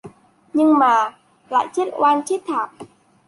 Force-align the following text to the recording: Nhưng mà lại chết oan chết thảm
Nhưng 0.53 0.77
mà 0.79 1.17
lại 1.49 1.67
chết 1.73 1.89
oan 1.97 2.21
chết 2.25 2.37
thảm 2.47 2.69